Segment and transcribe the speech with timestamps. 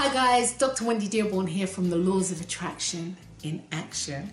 [0.00, 0.84] Hi guys, Dr.
[0.84, 4.32] Wendy Dearborn here from the Laws of Attraction in Action.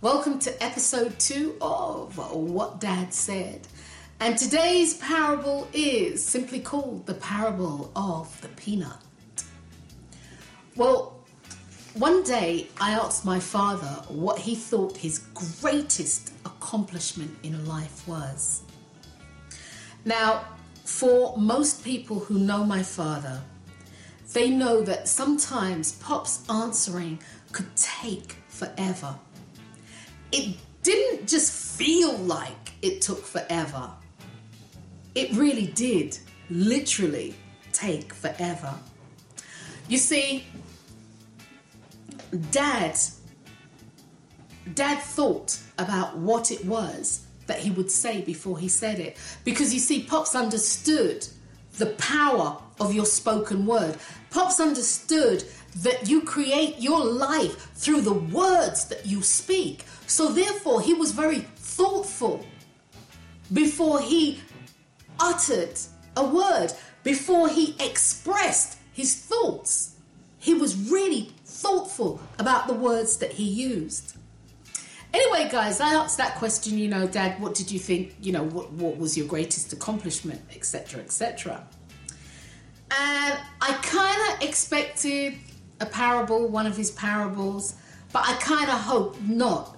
[0.00, 3.66] Welcome to episode two of What Dad Said.
[4.20, 8.98] And today's parable is simply called the parable of the peanut.
[10.76, 11.18] Well,
[11.94, 15.18] one day I asked my father what he thought his
[15.60, 18.62] greatest accomplishment in life was.
[20.04, 20.44] Now,
[20.84, 23.42] for most people who know my father,
[24.32, 27.18] they know that sometimes Pop's answering
[27.52, 29.16] could take forever.
[30.32, 33.90] It didn't just feel like it took forever,
[35.14, 37.34] it really did literally
[37.72, 38.74] take forever.
[39.88, 40.44] You see,
[42.52, 42.96] Dad,
[44.74, 49.16] Dad thought about what it was that he would say before he said it.
[49.44, 51.26] Because you see, Pops understood
[51.78, 53.96] the power of your spoken word.
[54.30, 55.44] Pops understood
[55.76, 59.84] that you create your life through the words that you speak.
[60.06, 62.44] So therefore, he was very thoughtful
[63.52, 64.40] before he
[65.18, 65.78] uttered
[66.16, 66.72] a word,
[67.04, 69.96] before he expressed his thoughts.
[70.38, 74.16] He was really thoughtful about the words that he used.
[75.12, 78.44] Anyway, guys, I asked that question, you know, Dad, what did you think, you know,
[78.44, 81.66] what, what was your greatest accomplishment, etc., etc.
[82.90, 85.34] And I kind of expected
[85.80, 87.74] a parable, one of his parables,
[88.12, 89.76] but I kind of hope not.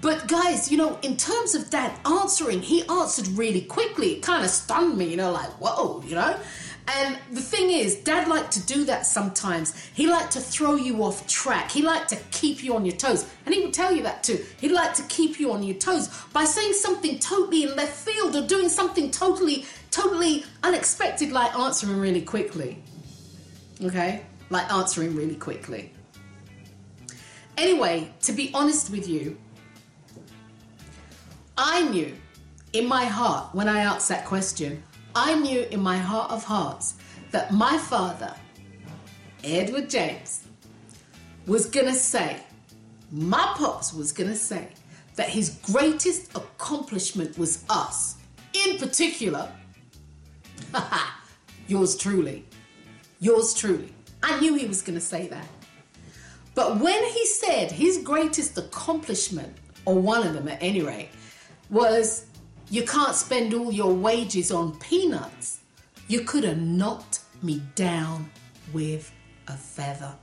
[0.00, 4.14] But guys, you know, in terms of Dad answering, he answered really quickly.
[4.14, 6.38] It kind of stunned me, you know, like, whoa, you know?
[6.86, 9.74] And the thing is, dad liked to do that sometimes.
[9.94, 11.70] He liked to throw you off track.
[11.70, 13.26] He liked to keep you on your toes.
[13.46, 14.44] And he would tell you that too.
[14.60, 18.36] He'd like to keep you on your toes by saying something totally in left field
[18.36, 19.64] or doing something totally,
[19.94, 22.82] totally unexpected, like answering really quickly.
[23.82, 24.22] Okay?
[24.50, 25.92] Like answering really quickly.
[27.56, 29.38] Anyway, to be honest with you,
[31.56, 32.12] I knew
[32.72, 34.82] in my heart when I asked that question,
[35.14, 36.94] I knew in my heart of hearts
[37.30, 38.34] that my father,
[39.44, 40.42] Edward James,
[41.46, 42.40] was going to say,
[43.12, 44.68] my pops was going to say,
[45.14, 48.16] that his greatest accomplishment was us.
[48.66, 49.48] In particular,
[51.66, 52.44] yours truly.
[53.20, 53.94] Yours truly.
[54.22, 55.46] I knew he was going to say that.
[56.54, 59.56] But when he said his greatest accomplishment,
[59.86, 61.10] or one of them at any rate,
[61.68, 62.26] was
[62.70, 65.60] you can't spend all your wages on peanuts.
[66.08, 68.30] You could have knocked me down
[68.72, 69.12] with
[69.48, 70.14] a feather.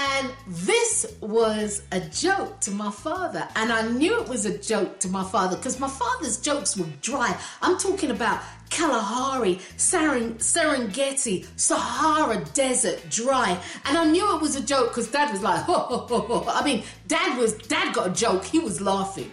[0.00, 3.48] And this was a joke to my father.
[3.56, 6.86] And I knew it was a joke to my father because my father's jokes were
[7.02, 7.36] dry.
[7.62, 13.58] I'm talking about Kalahari, Serengeti, Sahara Desert dry.
[13.86, 16.44] And I knew it was a joke because dad was like, ho, ho, ho, ho.
[16.48, 18.44] I mean, dad was, dad got a joke.
[18.44, 19.32] He was laughing.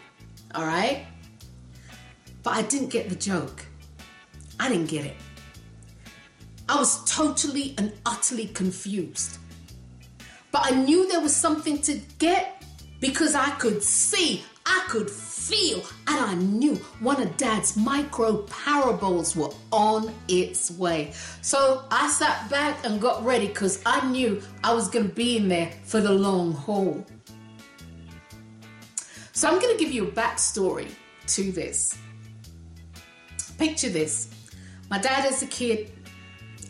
[0.56, 1.06] All right?
[2.42, 3.66] But I didn't get the joke.
[4.60, 5.16] I didn't get it.
[6.68, 9.38] I was totally and utterly confused.
[10.56, 12.64] But I knew there was something to get
[13.02, 19.36] because I could see, I could feel, and I knew one of Dad's micro parables
[19.36, 21.12] were on its way.
[21.42, 25.36] So I sat back and got ready because I knew I was going to be
[25.36, 27.06] in there for the long haul.
[29.34, 30.90] So I'm going to give you a backstory
[31.36, 31.98] to this.
[33.58, 34.30] Picture this.
[34.90, 35.92] My dad as a kid,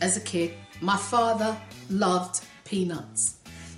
[0.00, 1.56] as a kid, my father
[1.88, 3.36] loved peanuts.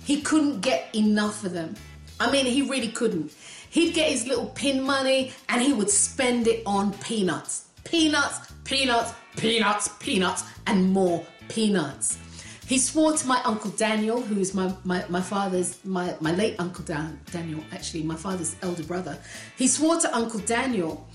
[0.09, 1.75] He couldn't get enough of them.
[2.19, 3.31] I mean, he really couldn't.
[3.69, 7.65] He'd get his little pin money and he would spend it on peanuts.
[7.83, 12.17] Peanuts, peanuts, peanuts, peanuts, and more peanuts.
[12.65, 16.55] He swore to my Uncle Daniel, who is my, my, my father's, my, my late
[16.57, 19.15] Uncle Dan, Daniel, actually, my father's elder brother.
[19.59, 21.07] He swore to Uncle Daniel,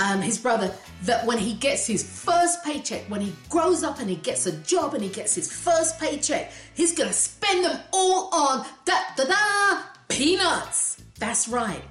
[0.00, 4.08] um, his brother, that when he gets his first paycheck, when he grows up and
[4.08, 8.34] he gets a job and he gets his first paycheck, he's gonna spend them all
[8.34, 11.02] on da da da peanuts.
[11.18, 11.82] That's right.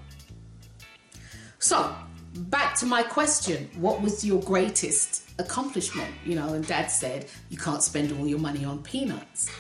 [1.59, 1.95] So,
[2.33, 7.57] back to my question what was your greatest accomplishment, you know, and dad said, you
[7.57, 9.51] can't spend all your money on peanuts.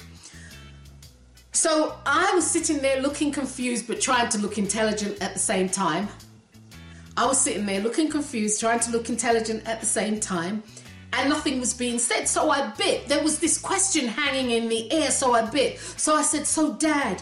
[1.51, 5.69] So I was sitting there looking confused but trying to look intelligent at the same
[5.69, 6.07] time.
[7.19, 10.63] I was sitting there looking confused, trying to look intelligent at the same time,
[11.11, 12.29] and nothing was being said.
[12.29, 13.09] So I bit.
[13.09, 15.79] There was this question hanging in the air, so I bit.
[15.79, 17.21] So I said, So, Dad,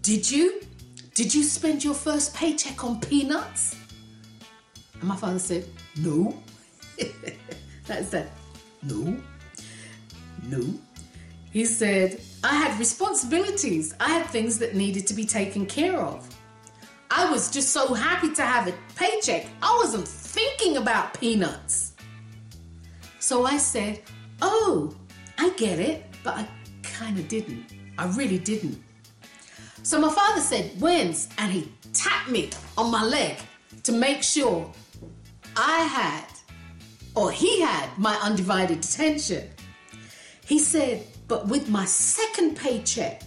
[0.00, 0.60] did you?
[1.14, 3.74] Did you spend your first paycheck on peanuts?
[5.00, 5.66] And my father said,
[5.96, 6.40] No.
[7.88, 8.28] That is that.
[8.84, 9.20] No,
[10.44, 10.62] no.
[11.52, 13.92] He said, I had responsibilities.
[13.98, 16.28] I had things that needed to be taken care of.
[17.14, 19.46] I was just so happy to have a paycheck.
[19.62, 21.92] I wasn't thinking about peanuts.
[23.18, 24.00] So I said,
[24.40, 24.96] Oh,
[25.36, 26.48] I get it, but I
[26.82, 27.66] kind of didn't.
[27.98, 28.82] I really didn't.
[29.82, 31.28] So my father said, Wens?
[31.36, 32.48] And he tapped me
[32.78, 33.36] on my leg
[33.82, 34.72] to make sure
[35.54, 36.24] I had,
[37.14, 39.50] or he had, my undivided attention.
[40.46, 43.22] He said, But with my second paycheck,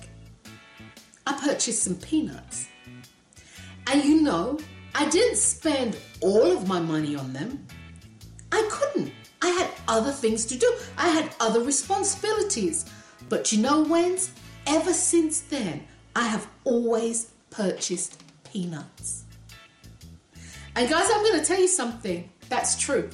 [1.28, 2.66] I purchased some peanuts.
[3.88, 4.60] And you know,
[4.94, 7.66] I didn't spend all of my money on them.
[8.52, 9.12] I couldn't.
[9.42, 12.86] I had other things to do, I had other responsibilities.
[13.30, 14.32] But you know, Wens,
[14.66, 15.86] ever since then,
[16.16, 19.26] I have always purchased peanuts.
[20.76, 23.10] And guys, I'm going to tell you something that's true.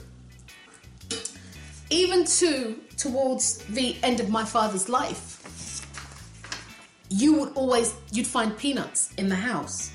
[1.90, 5.86] Even to towards the end of my father's life,
[7.10, 9.92] you would always you'd find peanuts in the house.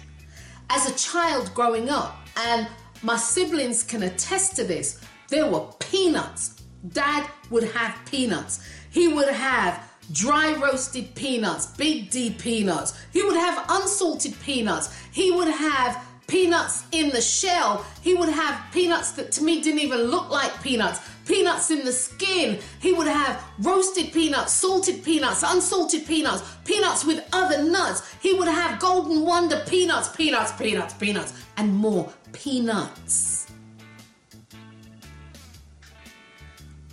[0.69, 2.69] As a child growing up, and
[3.03, 6.63] my siblings can attest to this, there were peanuts.
[6.89, 8.61] Dad would have peanuts.
[8.91, 9.83] He would have
[10.13, 12.99] dry roasted peanuts, big D peanuts.
[13.13, 14.95] He would have unsalted peanuts.
[15.13, 17.87] He would have peanuts in the shell.
[18.03, 21.01] He would have peanuts that to me didn't even look like peanuts.
[21.27, 22.59] Peanuts in the skin.
[22.81, 28.03] He would have roasted peanuts, salted peanuts, unsalted peanuts, peanuts with other nuts.
[28.21, 33.47] He would have golden wonder peanuts, peanuts, peanuts, peanuts, and more peanuts.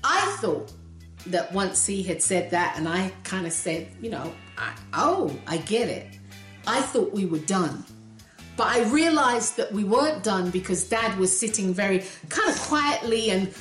[0.03, 0.71] I thought
[1.27, 5.33] that once he had said that, and I kind of said, you know, I, oh,
[5.47, 6.19] I get it.
[6.67, 7.85] I thought we were done.
[8.55, 13.31] But I realized that we weren't done because dad was sitting very kind of quietly
[13.31, 13.53] and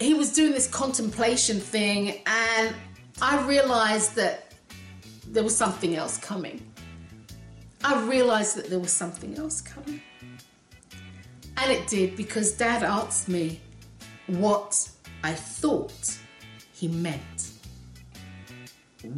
[0.00, 2.22] he was doing this contemplation thing.
[2.26, 2.74] And
[3.22, 4.54] I realized that
[5.26, 6.66] there was something else coming.
[7.84, 10.00] I realized that there was something else coming.
[11.56, 13.60] And it did because dad asked me
[14.26, 14.88] what
[15.22, 16.18] I thought
[16.72, 17.50] he meant.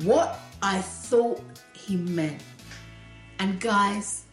[0.02, 1.42] What I thought
[1.72, 2.42] he meant.
[3.38, 4.24] And guys,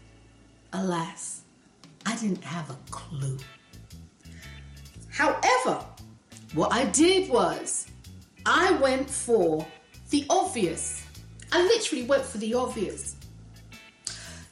[0.74, 1.42] alas,
[2.06, 3.38] I didn't have a clue.
[5.10, 5.84] However,
[6.54, 7.88] what I did was
[8.46, 9.66] I went for
[10.10, 11.06] the obvious.
[11.52, 13.16] I literally went for the obvious.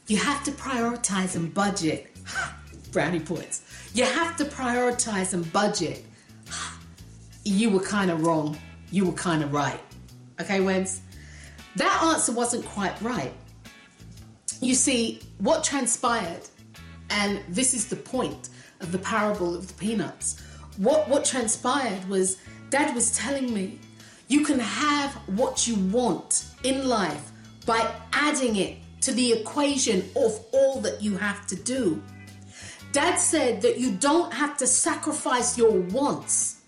[0.06, 2.10] You have to prioritize and budget.
[2.92, 3.62] Brownie points.
[3.94, 6.04] You have to prioritize and budget.
[7.44, 8.58] You were kind of wrong
[8.90, 9.80] you were kind of right.
[10.40, 11.02] Okay, Wens?
[11.76, 13.32] That answer wasn't quite right.
[14.60, 16.42] You see, what transpired,
[17.10, 18.50] and this is the point
[18.80, 20.40] of the parable of the peanuts,
[20.76, 22.38] what, what transpired was
[22.70, 23.78] Dad was telling me
[24.28, 27.32] you can have what you want in life
[27.66, 32.02] by adding it to the equation of all that you have to do.
[32.92, 36.58] Dad said that you don't have to sacrifice your wants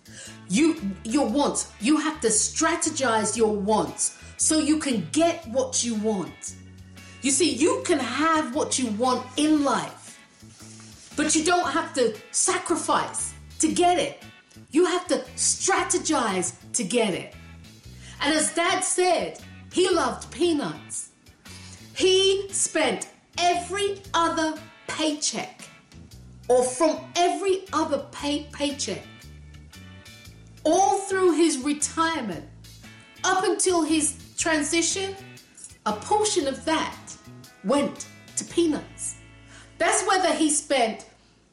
[0.50, 1.72] you your wants.
[1.80, 6.56] You have to strategize your wants so you can get what you want.
[7.22, 10.18] You see, you can have what you want in life,
[11.16, 14.22] but you don't have to sacrifice to get it.
[14.70, 17.34] You have to strategize to get it.
[18.22, 19.40] And as dad said,
[19.72, 21.10] he loved peanuts.
[21.94, 23.08] He spent
[23.38, 24.58] every other
[24.88, 25.62] paycheck
[26.48, 29.02] or from every other pay- paycheck
[30.64, 32.44] all through his retirement,
[33.24, 35.14] up until his transition,
[35.86, 36.96] a portion of that
[37.64, 38.06] went
[38.36, 39.16] to peanuts.
[39.78, 41.06] That's whether he spent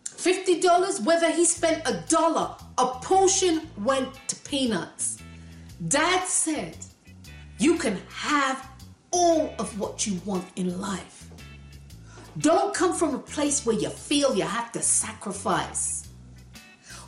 [0.05, 5.19] $50, whether he spent a dollar, a portion went to peanuts.
[5.87, 6.75] Dad said,
[7.59, 8.67] You can have
[9.11, 11.29] all of what you want in life.
[12.39, 16.09] Don't come from a place where you feel you have to sacrifice.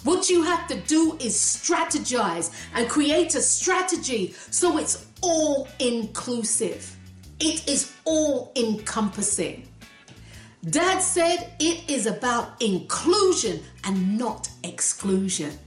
[0.04, 6.96] What you have to do is strategize and create a strategy so it's all inclusive.
[7.40, 9.68] It is all encompassing.
[10.70, 15.58] Dad said it is about inclusion and not exclusion.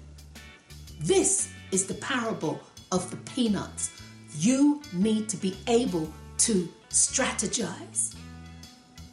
[1.00, 2.60] This is the parable
[2.92, 3.90] of the peanuts.
[4.36, 8.14] You need to be able to strategize.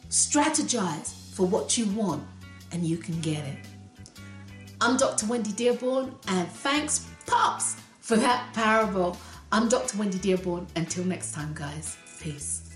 [0.09, 2.23] Strategize for what you want,
[2.73, 3.57] and you can get it.
[4.81, 5.27] I'm Dr.
[5.27, 9.17] Wendy Dearborn, and thanks, Pops, for that parable.
[9.51, 9.97] I'm Dr.
[9.97, 10.67] Wendy Dearborn.
[10.75, 12.68] Until next time, guys, peace.